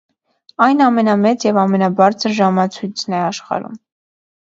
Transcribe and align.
Այն 0.67 0.79
ամենամեծ 0.85 1.45
և 1.47 1.59
ամենաբարձր 1.63 2.33
ժամացույցն 2.39 3.17
է 3.19 3.21
աշխարհում։ 3.27 3.77